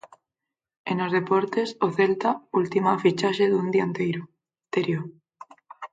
[0.89, 4.21] E nos deportes, o Celta ultima a fichaxe dun dianteiro,
[4.73, 5.01] Terio.